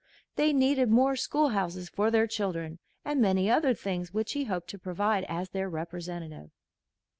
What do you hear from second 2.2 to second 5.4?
children, and many other things which he hoped to provide